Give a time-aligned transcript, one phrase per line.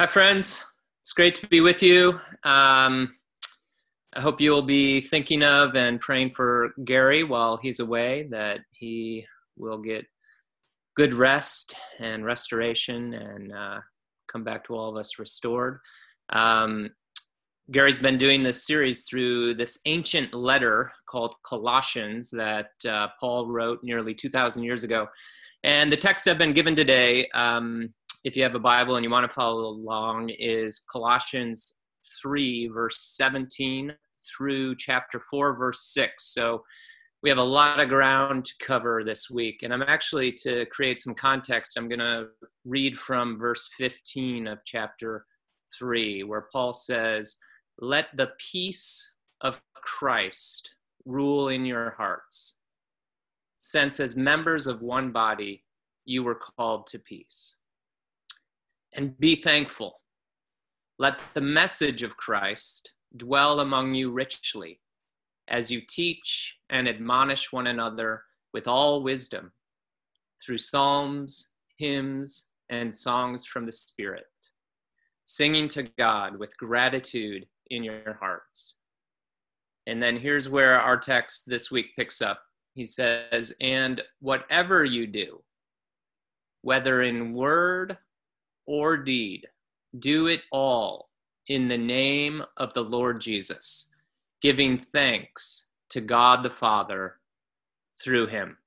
[0.00, 0.64] Hi, friends.
[1.00, 2.20] It's great to be with you.
[2.44, 3.16] Um,
[4.14, 9.26] I hope you'll be thinking of and praying for Gary while he's away, that he
[9.56, 10.06] will get
[10.94, 13.80] good rest and restoration and uh,
[14.30, 15.80] come back to all of us restored.
[16.30, 16.90] Um,
[17.72, 23.80] Gary's been doing this series through this ancient letter called Colossians that uh, Paul wrote
[23.82, 25.08] nearly 2,000 years ago.
[25.64, 27.92] And the text I've been given today um,
[28.24, 31.80] if you have a Bible and you want to follow along, is Colossians
[32.22, 33.94] 3, verse 17
[34.36, 36.32] through chapter 4, verse 6.
[36.32, 36.64] So
[37.22, 39.62] we have a lot of ground to cover this week.
[39.62, 42.28] And I'm actually, to create some context, I'm going to
[42.64, 45.24] read from verse 15 of chapter
[45.78, 47.36] 3, where Paul says,
[47.80, 50.74] Let the peace of Christ
[51.04, 52.60] rule in your hearts,
[53.56, 55.64] since as members of one body,
[56.04, 57.58] you were called to peace
[58.94, 60.00] and be thankful.
[60.98, 64.80] Let the message of Christ dwell among you richly
[65.48, 69.52] as you teach and admonish one another with all wisdom
[70.44, 74.26] through psalms, hymns, and songs from the Spirit,
[75.24, 78.80] singing to God with gratitude in your hearts.
[79.86, 82.42] And then here's where our text this week picks up.
[82.74, 85.42] He says, And whatever you do,
[86.62, 87.96] whether in word
[88.68, 89.46] or deed,
[89.98, 91.08] do it all
[91.48, 93.90] in the name of the Lord Jesus,
[94.42, 97.16] giving thanks to God the Father
[98.00, 98.58] through him.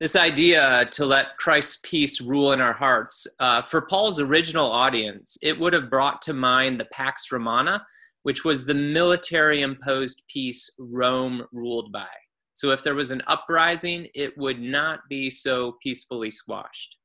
[0.00, 5.38] This idea to let Christ's peace rule in our hearts, uh, for Paul's original audience,
[5.42, 7.86] it would have brought to mind the Pax Romana,
[8.24, 12.10] which was the military imposed peace Rome ruled by.
[12.54, 16.96] So if there was an uprising, it would not be so peacefully squashed.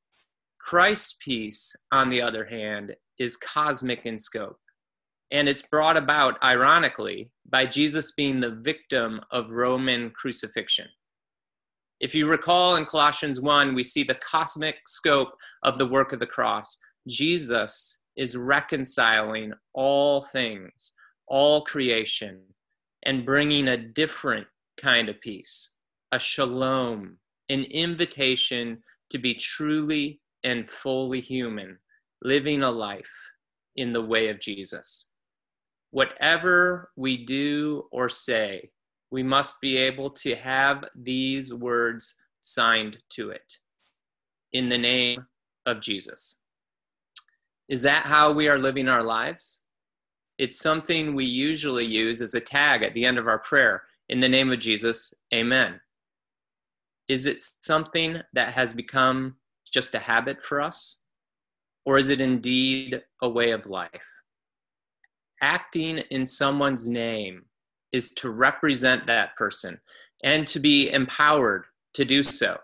[0.68, 4.60] Christ's peace, on the other hand, is cosmic in scope.
[5.32, 10.88] And it's brought about, ironically, by Jesus being the victim of Roman crucifixion.
[12.02, 15.30] If you recall in Colossians 1, we see the cosmic scope
[15.64, 16.78] of the work of the cross.
[17.08, 20.92] Jesus is reconciling all things,
[21.30, 22.42] all creation,
[23.04, 25.78] and bringing a different kind of peace,
[26.12, 31.78] a shalom, an invitation to be truly and fully human,
[32.22, 33.32] living a life
[33.76, 35.10] in the way of Jesus.
[35.92, 38.70] Whatever we do or say,
[39.12, 43.54] we must be able to have these words signed to it
[44.54, 45.26] in the name
[45.66, 46.42] of Jesus.
[47.70, 49.66] Is that how we are living our lives?
[50.38, 54.20] It's something we usually use as a tag at the end of our prayer in
[54.20, 55.80] the name of Jesus, amen.
[57.08, 59.36] Is it something that has become
[59.74, 61.04] just a habit for us?
[61.86, 64.10] Or is it indeed a way of life?
[65.42, 67.46] Acting in someone's name
[67.92, 69.80] is to represent that person
[70.24, 72.58] and to be empowered to do so.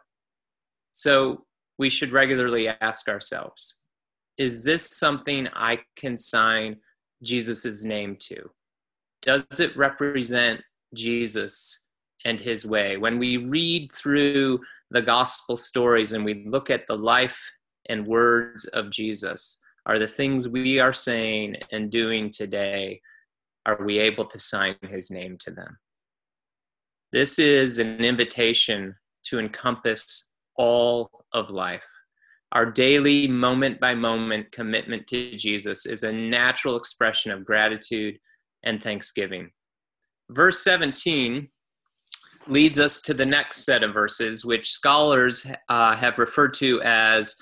[0.92, 1.46] So
[1.78, 3.80] we should regularly ask ourselves
[4.38, 6.78] is this something I can sign
[7.22, 8.50] Jesus' name to?
[9.22, 10.62] Does it represent
[10.96, 11.83] Jesus
[12.26, 12.98] and his way?
[12.98, 14.60] When we read through
[14.92, 17.42] the gospel stories and we look at the life
[17.90, 23.02] and words of Jesus, are the things we are saying and doing today,
[23.66, 25.78] are we able to sign his name to them?
[27.12, 28.96] This is an invitation
[29.26, 31.86] to encompass all of life.
[32.54, 38.18] Our daily, moment by moment commitment to Jesus is a natural expression of gratitude
[38.64, 39.50] and thanksgiving.
[40.30, 41.50] Verse 17
[42.48, 47.36] leads us to the next set of verses, which scholars uh, have referred to as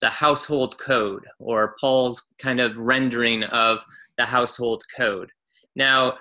[0.00, 3.84] the household code, or Paul's kind of rendering of
[4.18, 5.30] the household code.
[5.76, 6.14] Now,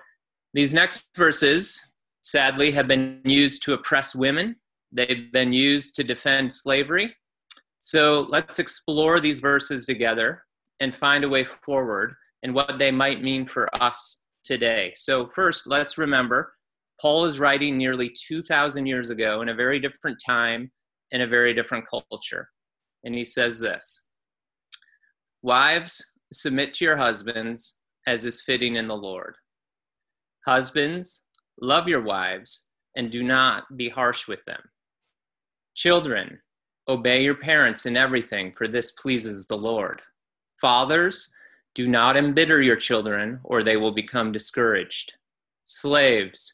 [0.54, 4.56] these next verses, sadly, have been used to oppress women,
[4.92, 7.16] they've been used to defend slavery.
[7.80, 10.44] So let's explore these verses together
[10.80, 12.14] and find a way forward
[12.44, 14.94] and what they might mean for us today.
[14.96, 16.54] So, first, let's remember
[17.04, 20.72] Paul is writing nearly 2,000 years ago in a very different time,
[21.12, 22.48] in a very different culture.
[23.04, 24.06] And he says this
[25.42, 29.36] Wives, submit to your husbands as is fitting in the Lord.
[30.48, 31.28] Husbands,
[31.62, 34.62] love your wives and do not be harsh with them.
[35.76, 36.40] Children,
[36.88, 40.02] obey your parents in everything, for this pleases the Lord.
[40.62, 41.34] Fathers,
[41.76, 45.12] do not embitter your children, or they will become discouraged.
[45.66, 46.54] Slaves,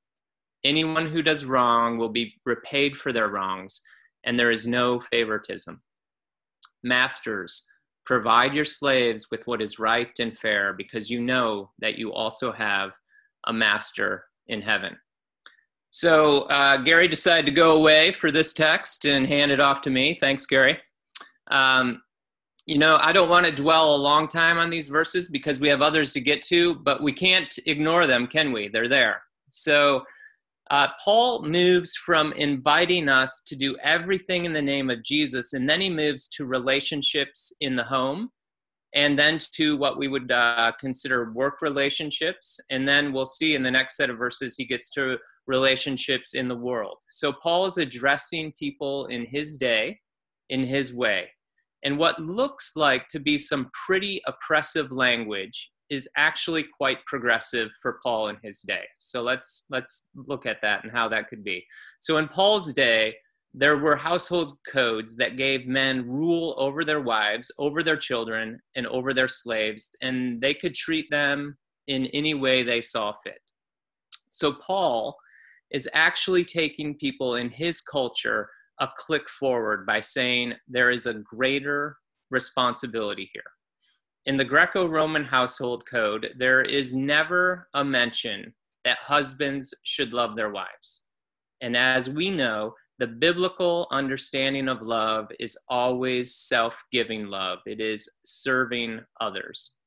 [0.63, 3.81] Anyone who does wrong will be repaid for their wrongs,
[4.23, 5.81] and there is no favoritism.
[6.83, 7.67] Masters,
[8.05, 12.51] provide your slaves with what is right and fair, because you know that you also
[12.51, 12.91] have
[13.47, 14.97] a master in heaven.
[15.91, 19.89] So uh, Gary decided to go away for this text and hand it off to
[19.89, 20.13] me.
[20.13, 20.77] Thanks, Gary.
[21.49, 22.01] Um,
[22.65, 25.67] you know, I don't want to dwell a long time on these verses because we
[25.67, 28.69] have others to get to, but we can't ignore them, can we?
[28.69, 29.21] They're there.
[29.49, 30.05] So
[30.71, 35.69] uh, Paul moves from inviting us to do everything in the name of Jesus, and
[35.69, 38.29] then he moves to relationships in the home,
[38.95, 42.57] and then to what we would uh, consider work relationships.
[42.69, 46.47] And then we'll see in the next set of verses, he gets to relationships in
[46.47, 46.97] the world.
[47.09, 49.99] So Paul is addressing people in his day,
[50.49, 51.29] in his way.
[51.83, 57.99] And what looks like to be some pretty oppressive language is actually quite progressive for
[58.01, 58.85] Paul in his day.
[58.99, 61.65] So let's let's look at that and how that could be.
[61.99, 63.15] So in Paul's day,
[63.53, 68.87] there were household codes that gave men rule over their wives, over their children, and
[68.87, 71.57] over their slaves, and they could treat them
[71.87, 73.41] in any way they saw fit.
[74.29, 75.17] So Paul
[75.71, 78.49] is actually taking people in his culture
[78.79, 81.97] a click forward by saying there is a greater
[82.29, 83.43] responsibility here.
[84.27, 88.53] In the Greco Roman household code, there is never a mention
[88.83, 91.07] that husbands should love their wives.
[91.61, 97.81] And as we know, the biblical understanding of love is always self giving love, it
[97.81, 99.79] is serving others.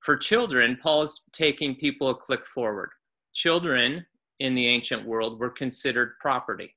[0.00, 2.88] For children, Paul is taking people a click forward.
[3.34, 4.06] Children
[4.40, 6.74] in the ancient world were considered property.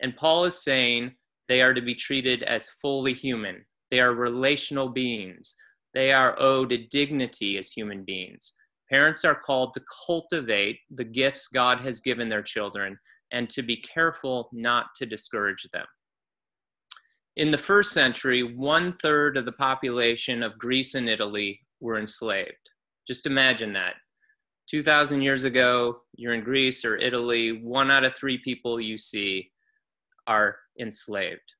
[0.00, 1.16] And Paul is saying
[1.48, 3.64] they are to be treated as fully human.
[3.90, 5.56] They are relational beings.
[5.96, 8.52] They are owed a dignity as human beings.
[8.90, 12.98] Parents are called to cultivate the gifts God has given their children
[13.32, 15.86] and to be careful not to discourage them.
[17.36, 22.70] In the first century, one third of the population of Greece and Italy were enslaved.
[23.08, 23.94] Just imagine that.
[24.68, 29.50] 2,000 years ago, you're in Greece or Italy, one out of three people you see
[30.26, 31.54] are enslaved.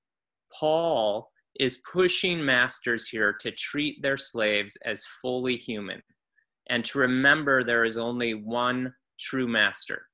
[0.53, 1.31] Paul
[1.61, 6.03] is pushing masters here to treat their slaves as fully human
[6.69, 10.07] and to remember there is only one true master.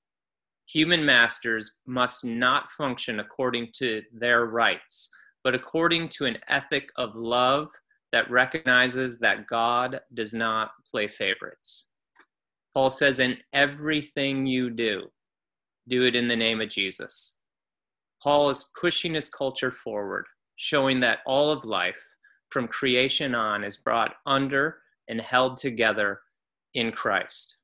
[0.67, 5.11] Human masters must not function according to their rights,
[5.45, 7.69] but according to an ethic of love
[8.13, 11.91] that recognizes that God does not play favorites.
[12.75, 15.09] Paul says, In everything you do,
[15.89, 17.39] do it in the name of Jesus.
[18.23, 20.27] Paul is pushing his culture forward,
[20.63, 22.01] showing that all of life,
[22.51, 24.79] from creation on, is brought under
[25.09, 26.21] and held together
[26.75, 27.57] in Christ.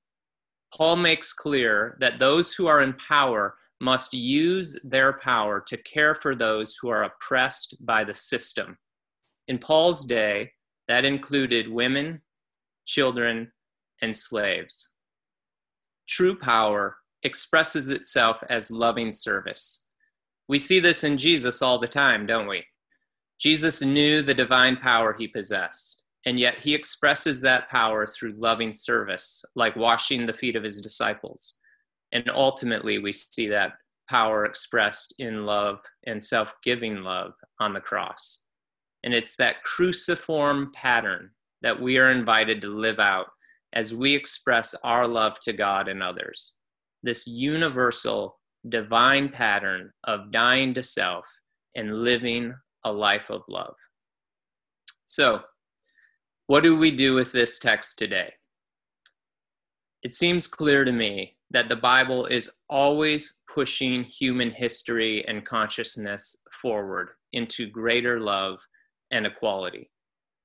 [0.74, 6.16] Paul makes clear that those who are in power must use their power to care
[6.16, 8.76] for those who are oppressed by the system.
[9.46, 10.50] In Paul's day,
[10.88, 12.20] that included women,
[12.84, 13.52] children,
[14.02, 14.96] and slaves.
[16.08, 19.86] True power expresses itself as loving service.
[20.48, 22.64] We see this in Jesus all the time, don't we?
[23.38, 28.72] Jesus knew the divine power he possessed, and yet he expresses that power through loving
[28.72, 31.54] service, like washing the feet of his disciples.
[32.12, 33.72] And ultimately, we see that
[34.08, 38.46] power expressed in love and self giving love on the cross.
[39.04, 41.30] And it's that cruciform pattern
[41.62, 43.26] that we are invited to live out
[43.72, 46.56] as we express our love to God and others.
[47.02, 51.24] This universal divine pattern of dying to self
[51.76, 52.54] and living
[52.84, 53.74] a life of love.
[55.04, 55.42] So,
[56.46, 58.32] what do we do with this text today?
[60.02, 66.42] It seems clear to me that the Bible is always pushing human history and consciousness
[66.52, 68.60] forward into greater love
[69.10, 69.90] and equality.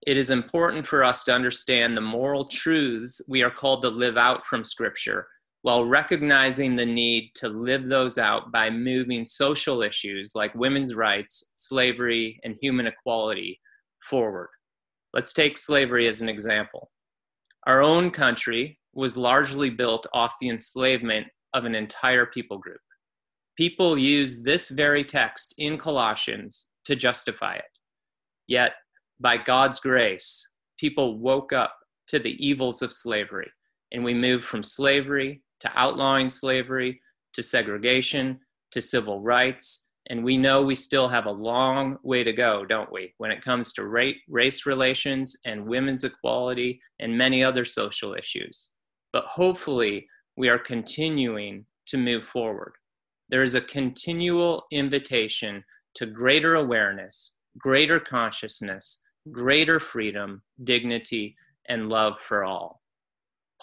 [0.05, 4.17] It is important for us to understand the moral truths we are called to live
[4.17, 5.27] out from Scripture
[5.63, 11.51] while recognizing the need to live those out by moving social issues like women's rights,
[11.55, 13.59] slavery, and human equality
[14.03, 14.49] forward.
[15.13, 16.91] Let's take slavery as an example.
[17.65, 22.81] Our own country was largely built off the enslavement of an entire people group.
[23.57, 27.71] People use this very text in Colossians to justify it.
[28.47, 28.73] Yet,
[29.21, 30.45] by God's grace,
[30.77, 31.73] people woke up
[32.07, 33.49] to the evils of slavery.
[33.93, 37.01] And we move from slavery to outlawing slavery
[37.33, 38.39] to segregation
[38.71, 39.87] to civil rights.
[40.09, 43.41] And we know we still have a long way to go, don't we, when it
[43.41, 48.71] comes to race relations and women's equality and many other social issues.
[49.13, 52.73] But hopefully, we are continuing to move forward.
[53.29, 55.63] There is a continual invitation
[55.95, 58.99] to greater awareness, greater consciousness,
[59.31, 61.37] greater freedom, dignity,
[61.69, 62.82] and love for all.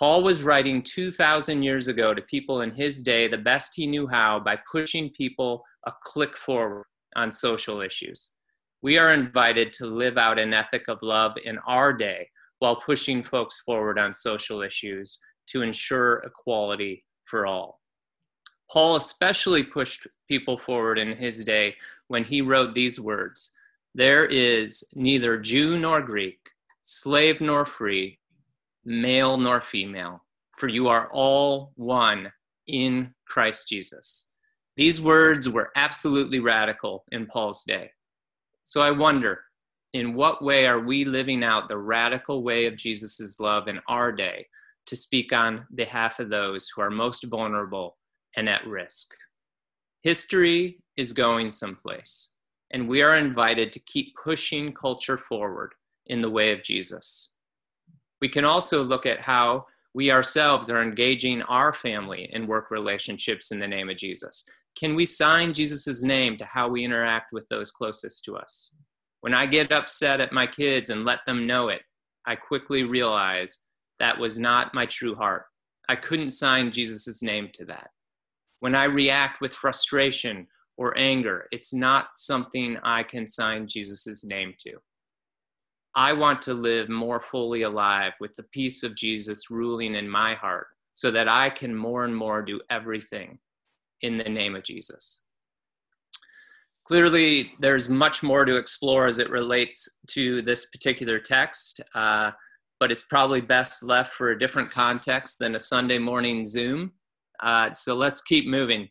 [0.00, 4.08] Paul was writing 2,000 years ago to people in his day the best he knew
[4.08, 8.32] how by pushing people a click forward on social issues.
[8.80, 12.30] We are invited to live out an ethic of love in our day
[12.60, 17.82] while pushing folks forward on social issues to ensure equality for all.
[18.72, 21.76] Paul especially pushed people forward in his day
[22.08, 23.50] when he wrote these words
[23.94, 26.40] There is neither Jew nor Greek,
[26.80, 28.19] slave nor free,
[28.84, 30.24] male nor female,
[30.58, 32.32] for you are all one
[32.66, 34.30] in Christ Jesus.
[34.76, 37.90] These words were absolutely radical in Paul's day.
[38.64, 39.40] So I wonder,
[39.92, 44.12] in what way are we living out the radical way of Jesus' love in our
[44.12, 44.46] day
[44.86, 47.96] to speak on behalf of those who are most vulnerable
[48.36, 49.14] and at risk.
[50.02, 52.32] History is going someplace,
[52.72, 55.74] and we are invited to keep pushing culture forward
[56.06, 57.36] in the way of Jesus.
[58.20, 63.50] We can also look at how we ourselves are engaging our family in work relationships
[63.50, 64.48] in the name of Jesus.
[64.76, 68.74] Can we sign Jesus' name to how we interact with those closest to us?
[69.20, 71.82] When I get upset at my kids and let them know it,
[72.26, 73.66] I quickly realize
[73.98, 75.44] that was not my true heart.
[75.88, 77.90] I couldn't sign Jesus' name to that.
[78.60, 80.46] When I react with frustration
[80.76, 84.78] or anger, it's not something I can sign Jesus' name to.
[85.94, 90.34] I want to live more fully alive with the peace of Jesus ruling in my
[90.34, 93.38] heart so that I can more and more do everything
[94.02, 95.24] in the name of Jesus.
[96.84, 101.80] Clearly, there's much more to explore as it relates to this particular text.
[101.94, 102.32] Uh,
[102.80, 106.90] but it's probably best left for a different context than a Sunday morning Zoom.
[107.42, 108.88] Uh, so let's keep moving.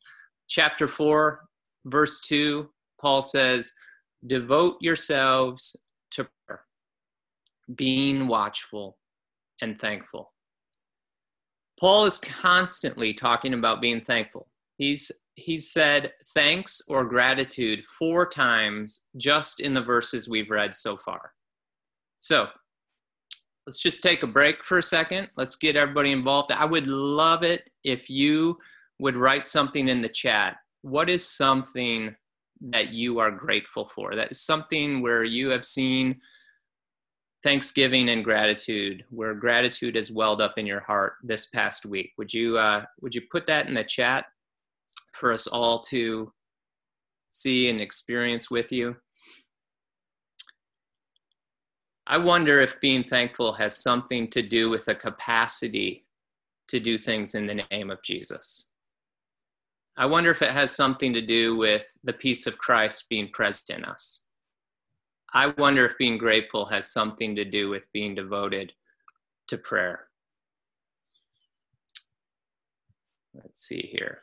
[0.48, 1.41] Chapter 4,
[1.86, 2.70] verse 2,
[3.01, 3.74] Paul says,
[4.27, 5.75] Devote yourselves
[7.75, 8.97] being watchful
[9.61, 10.31] and thankful.
[11.79, 14.47] Paul is constantly talking about being thankful.
[14.77, 20.97] He's he's said thanks or gratitude four times just in the verses we've read so
[20.97, 21.33] far.
[22.19, 22.47] So,
[23.65, 25.29] let's just take a break for a second.
[25.38, 26.51] Let's get everybody involved.
[26.51, 28.57] I would love it if you
[28.99, 30.57] would write something in the chat.
[30.81, 32.13] What is something
[32.61, 34.15] that you are grateful for?
[34.15, 36.19] That is something where you have seen
[37.43, 42.12] thanksgiving and gratitude, where gratitude has welled up in your heart this past week.
[42.17, 44.25] Would you uh, would you put that in the chat
[45.13, 46.31] for us all to
[47.31, 48.96] see and experience with you?
[52.08, 56.08] I wonder if being thankful has something to do with a capacity
[56.69, 58.72] to do things in the name of Jesus.
[59.96, 63.77] I wonder if it has something to do with the peace of Christ being present
[63.77, 64.25] in us.
[65.33, 68.74] I wonder if being grateful has something to do with being devoted
[69.48, 70.07] to prayer.
[73.33, 74.21] Let's see here.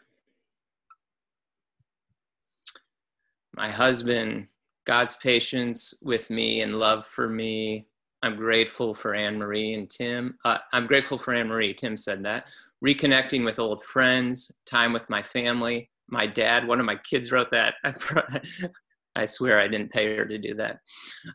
[3.54, 4.48] My husband
[4.86, 7.86] God's patience with me and love for me.
[8.22, 10.38] I'm grateful for Anne Marie and Tim.
[10.44, 11.74] Uh, I'm grateful for Anne Marie.
[11.74, 12.46] Tim said that.
[12.84, 15.90] Reconnecting with old friends, time with my family.
[16.08, 17.74] My dad, one of my kids wrote that.
[19.16, 20.80] I swear I didn't pay her to do that.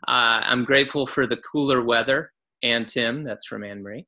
[0.08, 4.06] Uh, I'm grateful for the cooler weather and Tim, that's from Anne Marie.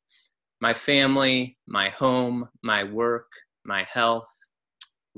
[0.60, 3.26] My family, my home, my work,
[3.64, 4.30] my health,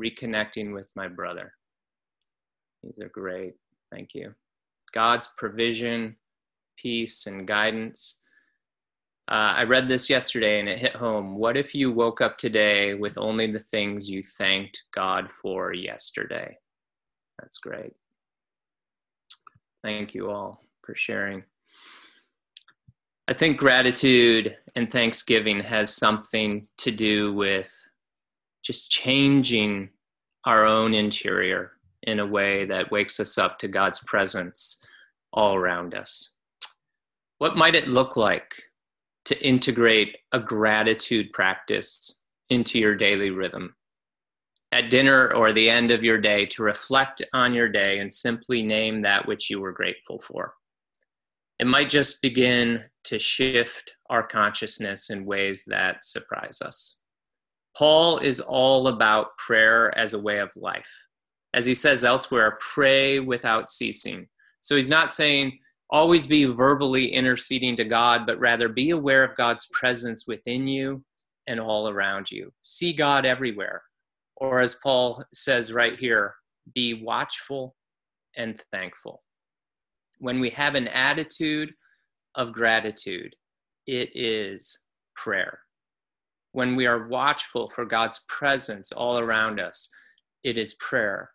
[0.01, 1.53] reconnecting with my brother.
[2.83, 3.55] These are great.
[3.93, 4.35] Thank you.
[4.93, 6.17] God's provision,
[6.79, 8.23] peace, and guidance.
[9.29, 11.37] Uh, I read this yesterday and it hit home.
[11.37, 16.57] What if you woke up today with only the things you thanked God for yesterday?
[17.41, 17.93] That's great.
[19.87, 21.45] Thank you all for sharing.
[23.29, 27.73] I think gratitude and thanksgiving has something to do with
[28.65, 29.91] just changing
[30.45, 31.71] our own interior
[32.03, 34.83] in a way that wakes us up to God's presence
[35.33, 36.37] all around us.
[37.39, 38.57] What might it look like
[39.27, 43.77] to integrate a gratitude practice into your daily rhythm?
[44.73, 48.63] At dinner or the end of your day, to reflect on your day and simply
[48.63, 50.55] name that which you were grateful for.
[51.59, 57.01] It might just begin to shift our consciousness in ways that surprise us.
[57.77, 60.89] Paul is all about prayer as a way of life.
[61.55, 64.27] As he says elsewhere, pray without ceasing.
[64.61, 65.59] So he's not saying
[65.91, 71.05] always be verbally interceding to God, but rather be aware of God's presence within you
[71.47, 72.53] and all around you.
[72.63, 73.83] See God everywhere.
[74.37, 76.35] Or as Paul says right here,
[76.75, 77.75] be watchful
[78.37, 79.23] and thankful.
[80.19, 81.73] When we have an attitude
[82.35, 83.35] of gratitude,
[83.87, 85.61] it is prayer.
[86.53, 89.91] When we are watchful for God's presence all around us,
[90.43, 91.31] it is prayer.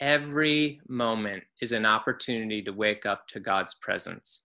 [0.00, 4.44] Every moment is an opportunity to wake up to God's presence.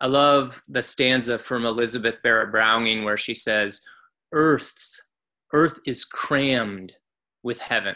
[0.00, 3.80] I love the stanza from Elizabeth Barrett Browning where she says,
[4.32, 5.00] Earth's
[5.52, 6.92] earth is crammed
[7.44, 7.94] with heaven,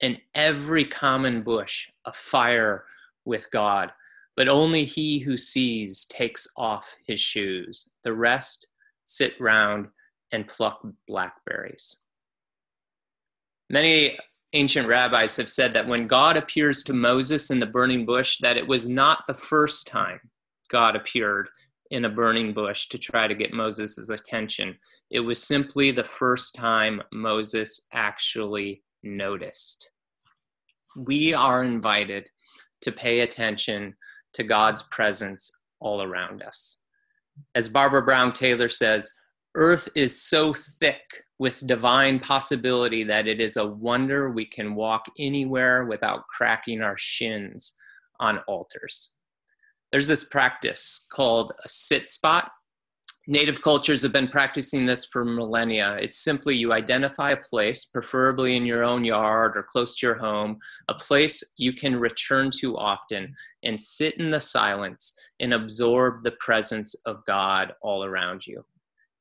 [0.00, 2.84] and every common bush afire
[3.24, 3.90] with God.
[4.36, 7.90] But only he who sees takes off his shoes.
[8.04, 8.68] The rest
[9.06, 9.88] sit round
[10.30, 12.02] and pluck blackberries.
[13.70, 14.18] Many
[14.52, 18.56] ancient rabbis have said that when God appears to Moses in the burning bush, that
[18.56, 20.20] it was not the first time
[20.70, 21.48] God appeared
[21.90, 24.76] in a burning bush to try to get Moses' attention.
[25.10, 29.90] It was simply the first time Moses actually noticed.
[30.96, 32.28] We are invited
[32.82, 33.94] to pay attention
[34.34, 35.50] to God's presence
[35.80, 36.84] all around us.
[37.54, 39.12] As Barbara Brown Taylor says,
[39.54, 41.02] Earth is so thick
[41.38, 46.96] with divine possibility that it is a wonder we can walk anywhere without cracking our
[46.96, 47.74] shins
[48.20, 49.15] on altars.
[49.96, 52.52] There's this practice called a sit spot
[53.26, 55.96] Native cultures have been practicing this for millennia.
[55.98, 60.16] It's simply you identify a place, preferably in your own yard or close to your
[60.16, 63.34] home, a place you can return to often,
[63.64, 68.64] and sit in the silence and absorb the presence of God all around you.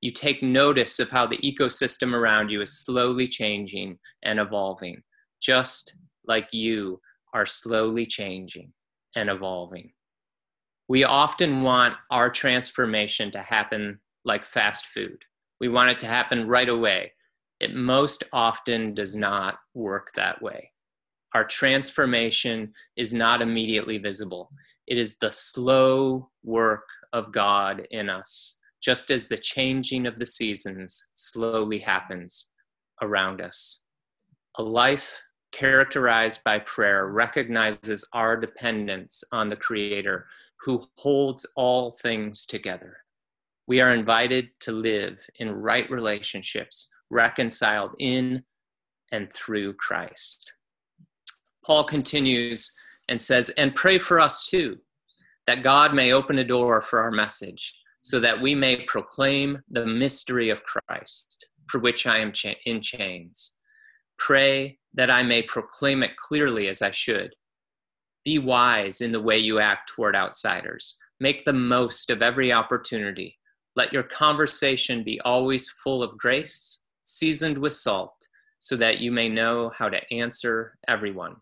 [0.02, 5.02] You take notice of how the ecosystem around you is slowly changing and evolving,
[5.42, 5.96] just
[6.28, 7.00] like you
[7.34, 8.74] are slowly changing
[9.16, 9.94] and evolving.
[10.88, 15.24] We often want our transformation to happen like fast food.
[15.60, 17.14] We want it to happen right away.
[17.60, 20.72] It most often does not work that way.
[21.34, 24.52] Our transformation is not immediately visible.
[24.88, 30.26] It is the slow work of God in us, just as the changing of the
[30.26, 32.52] seasons slowly happens
[33.02, 33.86] around us.
[34.58, 35.22] A life
[35.52, 40.28] characterized by prayer recognizes our dependence on the Creator
[40.66, 42.98] who holds all things together.
[43.68, 48.44] We are invited to live in right relationships, reconciled in
[49.12, 50.52] and through Christ.
[51.64, 52.76] Paul continues
[53.10, 54.78] and says, And pray for us too,
[55.46, 59.86] that God may open a door for our message, so that we may proclaim the
[59.86, 63.60] mystery of Christ, for which I am cha- in chains.
[64.18, 67.36] Pray that I may proclaim it clearly as I should
[68.26, 70.98] be wise in the way you act toward outsiders.
[71.20, 73.38] Make the most of every opportunity.
[73.76, 78.28] Let your conversation be always full of grace, seasoned with salt,
[78.60, 81.36] so that you may know how to answer everyone.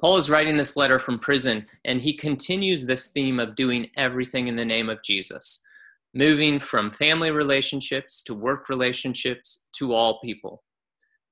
[0.00, 4.48] Paul is writing this letter from prison, and he continues this theme of doing everything
[4.48, 5.62] in the name of Jesus,
[6.14, 10.62] moving from family relationships to work relationships to all people.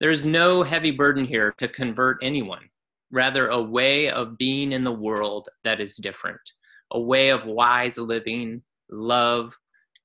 [0.00, 2.68] There's no heavy burden here to convert anyone
[3.14, 6.40] rather a way of being in the world that is different,
[6.92, 9.56] a way of wise living, love,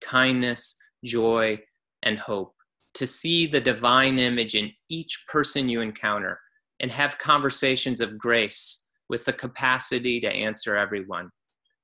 [0.02, 1.60] kindness, joy,
[2.04, 2.54] and hope.
[2.96, 6.40] To see the divine image in each person you encounter
[6.80, 11.30] and have conversations of grace with the capacity to answer everyone.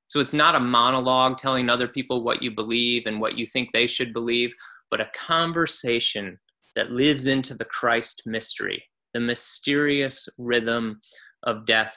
[0.05, 3.71] So it's not a monologue telling other people what you believe and what you think
[3.71, 4.51] they should believe,
[4.91, 6.37] but a conversation
[6.75, 8.83] that lives into the Christ mystery
[9.15, 10.99] the mysterious rhythm
[11.43, 11.95] of death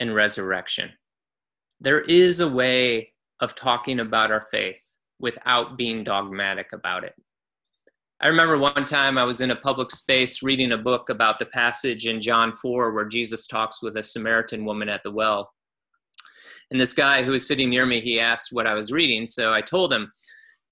[0.00, 0.90] and resurrection.
[1.80, 7.14] There is a way of talking about our faith without being dogmatic about it.
[8.20, 11.46] I remember one time I was in a public space reading a book about the
[11.46, 15.52] passage in John 4 where Jesus talks with a Samaritan woman at the well.
[16.72, 19.28] And this guy who was sitting near me, he asked what I was reading.
[19.28, 20.10] So I told him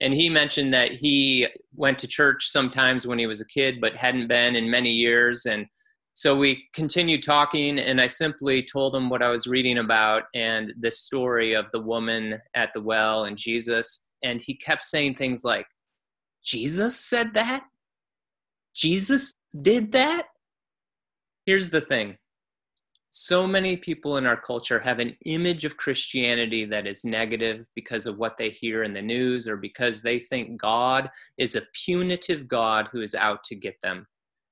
[0.01, 3.97] and he mentioned that he went to church sometimes when he was a kid but
[3.97, 5.67] hadn't been in many years and
[6.17, 10.73] so we continued talking and i simply told him what i was reading about and
[10.81, 15.45] the story of the woman at the well and jesus and he kept saying things
[15.45, 15.67] like
[16.43, 17.65] jesus said that?
[18.77, 20.27] Jesus did that?
[21.47, 22.19] Here's the thing.
[23.09, 28.05] So many people in our culture have an image of Christianity that is negative because
[28.05, 32.47] of what they hear in the news or because they think God is a punitive
[32.47, 34.07] God who is out to get them.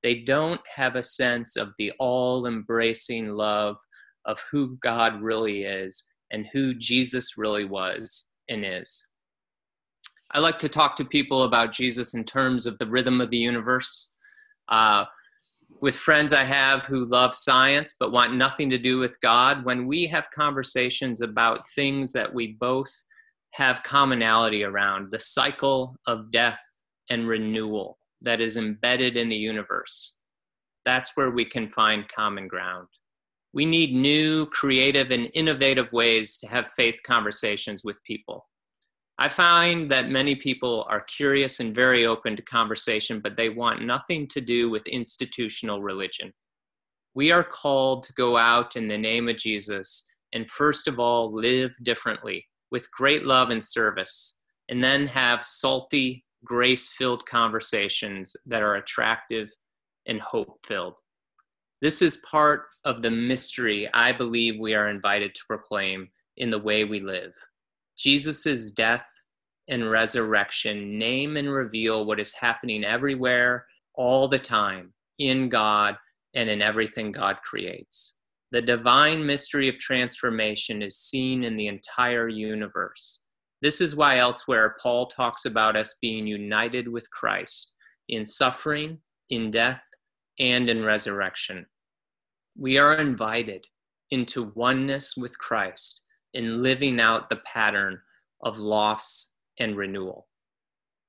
[0.05, 3.79] They don't have a sense of the all embracing love
[4.27, 9.07] of who God really is and who Jesus really was and is.
[10.31, 13.39] I like to talk to people about Jesus in terms of the rhythm of the
[13.39, 14.15] universe.
[14.69, 15.07] Uh,
[15.81, 19.87] with friends I have who love science but want nothing to do with God, when
[19.87, 22.93] we have conversations about things that we both
[23.53, 26.61] have commonality around, the cycle of death
[27.09, 30.19] and renewal that is embedded in the universe,
[30.85, 32.89] that's where we can find common ground.
[33.53, 38.47] We need new, creative, and innovative ways to have faith conversations with people.
[39.17, 43.85] I find that many people are curious and very open to conversation, but they want
[43.85, 46.33] nothing to do with institutional religion.
[47.15, 51.33] We are called to go out in the name of Jesus and, first of all,
[51.33, 58.63] live differently with great love and service, and then have salty, grace filled conversations that
[58.63, 59.49] are attractive
[60.07, 60.99] and hope filled.
[61.81, 66.59] This is part of the mystery I believe we are invited to proclaim in the
[66.59, 67.33] way we live.
[67.97, 69.07] Jesus' death
[69.69, 75.97] and resurrection name and reveal what is happening everywhere, all the time, in God
[76.35, 78.19] and in everything God creates.
[78.51, 83.24] The divine mystery of transformation is seen in the entire universe.
[83.65, 87.75] This is why elsewhere Paul talks about us being united with Christ
[88.11, 88.99] in suffering,
[89.31, 89.83] in death,
[90.39, 91.65] and in resurrection.
[92.59, 93.65] We are invited
[94.11, 96.03] into oneness with Christ
[96.35, 97.99] in living out the pattern
[98.43, 100.29] of loss and renewal.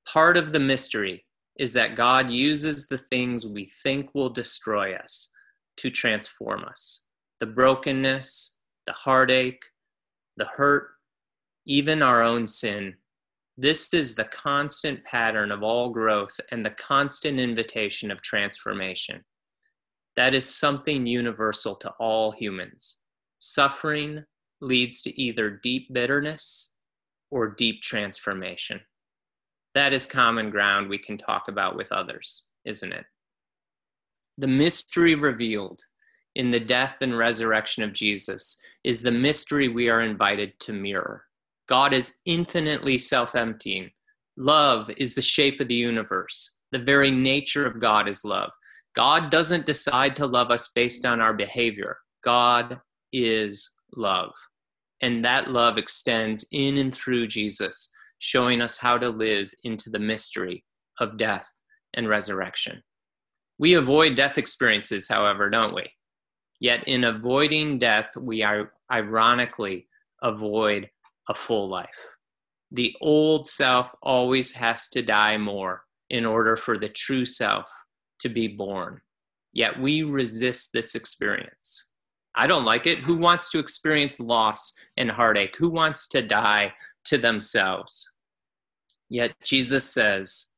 [0.08, 1.26] Part of the mystery
[1.60, 5.30] is that God uses the things we think will destroy us
[5.76, 7.10] to transform us
[7.42, 9.62] the brokenness, the heartache,
[10.38, 10.95] the hurt,
[11.66, 12.96] even our own sin.
[13.58, 19.24] This is the constant pattern of all growth and the constant invitation of transformation.
[20.16, 23.02] That is something universal to all humans.
[23.40, 24.24] Suffering
[24.62, 26.76] leads to either deep bitterness
[27.32, 28.80] or deep transformation.
[29.74, 33.06] That is common ground we can talk about with others, isn't it?
[34.38, 35.82] The mystery revealed
[36.36, 41.25] in the death and resurrection of Jesus is the mystery we are invited to mirror.
[41.68, 43.90] God is infinitely self emptying.
[44.38, 46.60] Love is the shape of the universe.
[46.72, 48.52] The very nature of God is love.
[48.96, 51.98] God doesn't decide to love us based on our behavior.
[52.24, 52.80] God
[53.12, 54.32] is love.
[55.02, 60.00] And that love extends in and through Jesus, showing us how to live into the
[60.00, 60.64] mystery
[61.00, 61.48] of death
[61.94, 62.82] and resurrection.
[63.58, 65.90] We avoid death experiences, however, don't we?
[66.60, 69.88] Yet in avoiding death, we are ironically
[70.22, 70.90] avoid
[71.30, 71.88] a full life.
[72.72, 77.66] The old self always has to die more in order for the true self
[78.20, 79.02] to be born.
[79.54, 81.92] Yet we resist this experience.
[82.36, 83.00] I don't like it.
[83.00, 85.56] Who wants to experience loss and heartache?
[85.58, 86.74] Who wants to die
[87.06, 88.18] to themselves?
[89.10, 90.52] Yet Jesus says,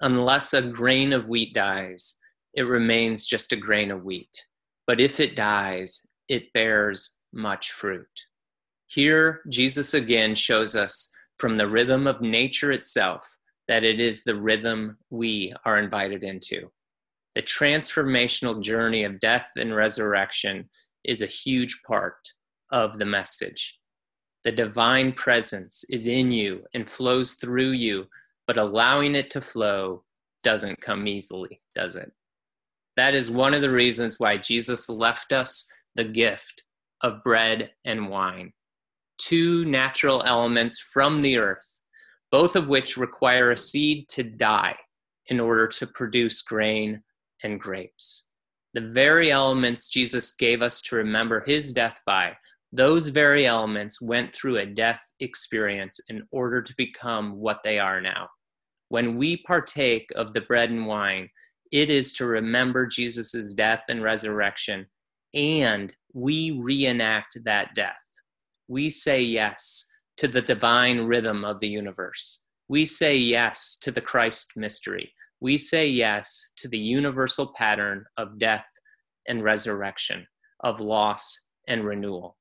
[0.00, 2.18] unless a grain of wheat dies,
[2.54, 4.46] it remains just a grain of wheat.
[4.86, 8.08] But if it dies, it bears much fruit.
[8.86, 14.36] Here, Jesus again shows us from the rhythm of nature itself that it is the
[14.36, 16.70] rhythm we are invited into.
[17.34, 20.68] The transformational journey of death and resurrection
[21.04, 22.16] is a huge part
[22.70, 23.78] of the message.
[24.44, 28.06] The divine presence is in you and flows through you,
[28.46, 30.04] but allowing it to flow
[30.42, 32.12] doesn't come easily, does it?
[32.96, 36.62] That is one of the reasons why Jesus left us the gift
[37.00, 38.52] of bread and wine,
[39.18, 41.80] two natural elements from the earth,
[42.30, 44.76] both of which require a seed to die
[45.28, 47.02] in order to produce grain
[47.42, 48.30] and grapes.
[48.74, 52.36] The very elements Jesus gave us to remember his death by,
[52.72, 58.00] those very elements went through a death experience in order to become what they are
[58.00, 58.28] now.
[58.88, 61.28] When we partake of the bread and wine,
[61.70, 64.86] it is to remember Jesus' death and resurrection,
[65.34, 68.03] and we reenact that death.
[68.68, 69.86] We say yes
[70.18, 72.46] to the divine rhythm of the universe.
[72.68, 75.12] We say yes to the Christ mystery
[75.44, 78.66] we say yes to the universal pattern of death
[79.28, 80.26] and resurrection,
[80.60, 82.38] of loss and renewal.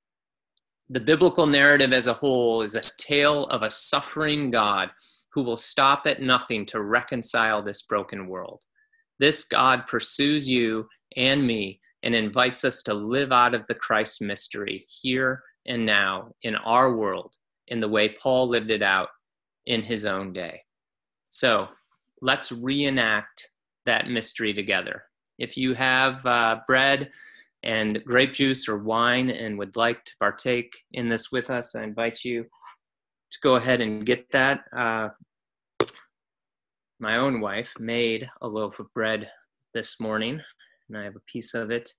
[0.89, 4.89] The biblical narrative as a whole is a tale of a suffering God
[5.33, 8.61] who will stop at nothing to reconcile this broken world.
[9.19, 14.21] This God pursues you and me and invites us to live out of the Christ
[14.21, 17.35] mystery here and now in our world
[17.67, 19.09] in the way Paul lived it out
[19.65, 20.61] in his own day.
[21.29, 21.69] So
[22.21, 23.49] let's reenact
[23.85, 25.03] that mystery together.
[25.39, 27.09] If you have uh, bread
[27.63, 31.83] and grape juice or wine and would like to partake in this with us, I
[31.83, 34.65] invite you to go ahead and get that.
[34.75, 35.09] Uh,
[36.99, 39.29] my own wife made a loaf of bread
[39.73, 40.39] this morning,
[40.87, 41.89] and I have a piece of it.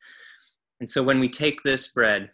[0.81, 2.31] And so when we take this bread,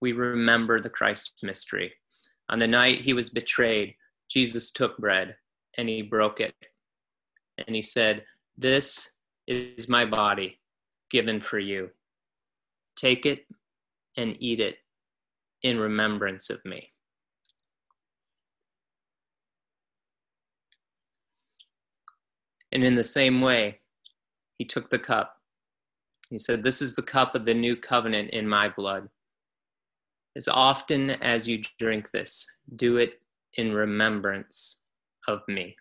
[0.00, 1.92] we remember the Christ mystery.
[2.48, 3.94] On the night he was betrayed,
[4.28, 5.36] Jesus took bread
[5.78, 6.54] and he broke it.
[7.66, 8.24] And he said,
[8.56, 10.60] This is my body
[11.10, 11.90] given for you.
[12.96, 13.46] Take it
[14.16, 14.78] and eat it
[15.62, 16.90] in remembrance of me.
[22.72, 23.78] And in the same way,
[24.58, 25.36] he took the cup.
[26.30, 29.08] He said, This is the cup of the new covenant in my blood.
[30.36, 33.20] As often as you drink this, do it
[33.54, 34.84] in remembrance
[35.28, 35.76] of me.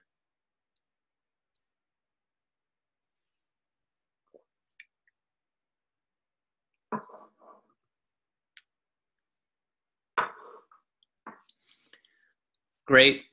[12.85, 13.23] Great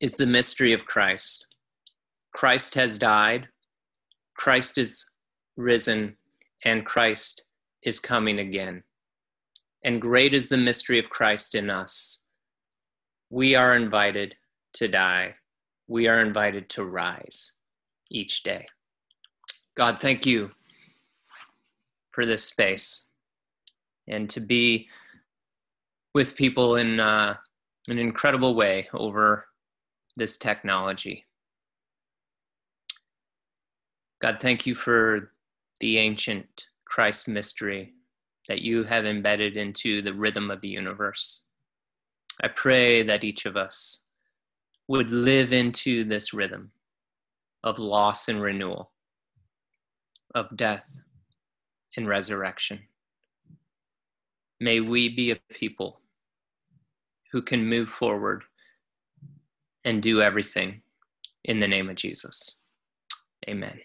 [0.00, 1.46] is the mystery of Christ.
[2.32, 3.48] Christ has died,
[4.34, 5.10] Christ is
[5.56, 6.16] risen,
[6.64, 7.44] and Christ
[7.82, 8.82] is coming again.
[9.84, 12.24] And great is the mystery of Christ in us.
[13.28, 14.34] We are invited
[14.74, 15.34] to die,
[15.86, 17.52] we are invited to rise
[18.10, 18.66] each day.
[19.76, 20.50] God, thank you
[22.12, 23.12] for this space
[24.08, 24.88] and to be
[26.14, 27.36] with people in uh,
[27.88, 29.46] an incredible way over
[30.16, 31.24] this technology.
[34.22, 35.32] God, thank you for
[35.80, 37.92] the ancient Christ mystery
[38.48, 41.46] that you have embedded into the rhythm of the universe.
[42.42, 44.06] I pray that each of us
[44.88, 46.72] would live into this rhythm
[47.62, 48.92] of loss and renewal,
[50.34, 50.98] of death
[51.96, 52.80] and resurrection.
[54.60, 56.00] May we be a people
[57.32, 58.44] who can move forward
[59.84, 60.82] and do everything
[61.44, 62.62] in the name of Jesus.
[63.48, 63.80] Amen.